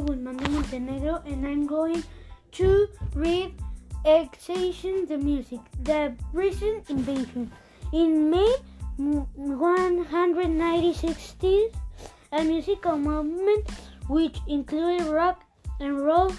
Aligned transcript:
Guzman 0.00 0.36
de 0.36 0.50
Montenegro 0.50 1.22
and 1.26 1.46
I'm 1.46 1.66
going 1.66 2.04
to 2.52 2.88
read 3.14 3.54
Excitation 4.04 5.06
the 5.06 5.16
Music, 5.18 5.60
the 5.82 6.14
recent 6.32 6.88
invasion. 6.90 7.50
In 7.92 8.30
May 8.30 8.54
196, 8.98 11.34
a 12.32 12.44
musical 12.44 12.98
movement 12.98 13.68
which 14.08 14.38
included 14.46 15.06
rock 15.08 15.42
and 15.80 16.04
roll 16.04 16.32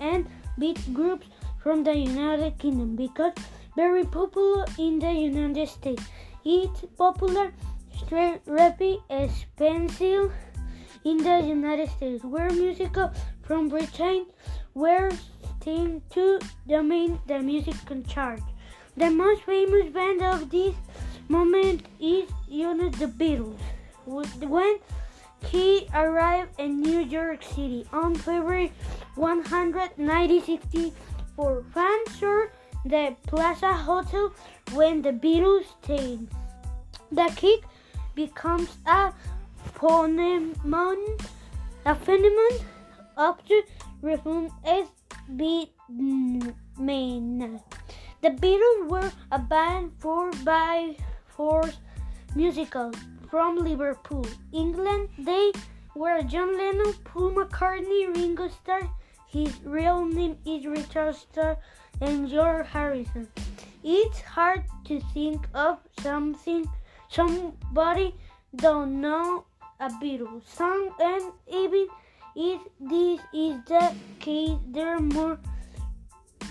and 0.00 0.26
beat 0.58 0.80
groups 0.92 1.26
from 1.62 1.84
the 1.84 1.96
United 1.96 2.58
Kingdom 2.58 2.96
because 2.96 3.32
very 3.76 4.04
popular 4.04 4.66
in 4.78 4.98
the 4.98 5.12
United 5.12 5.68
States. 5.68 6.02
It's 6.44 6.84
popular 6.98 7.52
straight 7.96 8.40
rapid 8.46 8.98
expensive 9.08 10.32
in 11.04 11.18
the 11.18 11.40
United 11.40 11.90
States, 11.90 12.24
where 12.24 12.50
musical 12.50 13.12
from 13.42 13.68
Britain 13.68 14.26
were 14.74 15.10
seen 15.62 16.02
to 16.10 16.38
dominate 16.68 17.18
the 17.26 17.38
music 17.40 17.76
chart. 18.08 18.40
The 18.96 19.10
most 19.10 19.42
famous 19.42 19.92
band 19.92 20.22
of 20.22 20.50
this 20.50 20.74
moment 21.28 21.86
is 22.00 22.28
you 22.48 22.74
know, 22.74 22.88
the 22.90 23.06
Beatles. 23.06 23.58
When 24.04 24.78
he 25.46 25.88
arrived 25.94 26.50
in 26.58 26.80
New 26.80 27.00
York 27.00 27.42
City 27.42 27.86
on 27.92 28.14
February 28.14 28.72
196 29.14 30.94
for 31.36 31.64
fans 31.74 32.18
served 32.18 32.52
the 32.84 33.16
Plaza 33.26 33.72
Hotel 33.72 34.32
when 34.72 35.02
the 35.02 35.12
Beatles 35.12 35.64
stayed. 35.82 36.28
The 37.10 37.32
kick 37.36 37.64
becomes 38.14 38.76
a 38.86 39.12
phenomenon, 39.82 40.96
a 41.84 41.94
phenomenon 41.96 42.58
after 43.18 43.62
reform 44.00 44.48
is. 44.64 44.86
The 48.22 48.30
Beatles 48.42 48.88
were 48.88 49.10
a 49.32 49.38
band 49.40 49.90
for 49.98 50.30
by 50.44 50.94
force 51.26 51.78
musical 52.36 52.92
from 53.28 53.56
Liverpool, 53.56 54.24
England. 54.52 55.08
They 55.18 55.50
were 55.96 56.22
John 56.22 56.56
Lennon, 56.56 56.94
Paul 57.04 57.32
McCartney, 57.32 58.14
Ringo 58.14 58.48
Starr. 58.48 58.88
His 59.26 59.52
real 59.64 60.04
name 60.04 60.36
is 60.46 60.64
Richard 60.64 61.16
Starr 61.16 61.56
and 62.00 62.28
George 62.28 62.68
Harrison. 62.68 63.26
It's 63.82 64.20
hard 64.20 64.62
to 64.84 65.00
think 65.12 65.48
of 65.54 65.78
something 66.00 66.70
somebody 67.08 68.14
don't 68.54 69.00
know 69.00 69.44
a 69.82 69.90
Beatles 69.98 70.46
song, 70.46 70.94
and 71.00 71.32
even 71.50 71.88
if 72.36 72.60
this 72.78 73.18
is 73.34 73.58
the 73.66 73.92
case, 74.20 74.56
there 74.68 74.94
are 74.94 75.00
more 75.00 75.38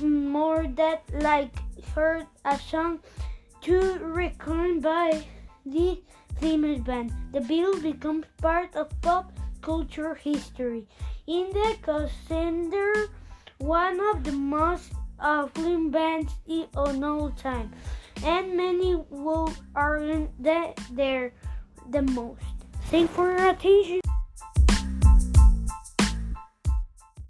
more 0.01 0.67
that 0.75 1.03
like 1.21 1.55
heard 1.95 2.27
a 2.43 2.59
song 2.59 2.99
to 3.61 3.79
recorded 4.01 4.81
by 4.81 5.23
the 5.65 6.01
famous 6.41 6.81
band. 6.81 7.13
The 7.31 7.39
Beatles 7.39 7.81
becomes 7.81 8.25
part 8.41 8.75
of 8.75 8.89
pop 9.01 9.31
culture 9.61 10.15
history. 10.15 10.85
In 11.27 11.51
the 11.53 11.77
Cassandra, 11.81 13.07
one 13.59 13.99
of 14.11 14.25
the 14.25 14.33
most 14.33 14.91
affluent 15.21 15.91
bands 15.91 16.33
of 16.75 17.01
all 17.01 17.31
time, 17.31 17.71
and 18.25 18.57
many 18.57 18.95
will 19.09 19.53
argue 19.73 20.27
that 20.39 20.77
they're 20.91 21.31
the 21.91 22.01
most. 22.01 22.50
Thanks 22.91 23.13
for 23.15 23.31
your 23.31 23.51
attention. 23.51 24.10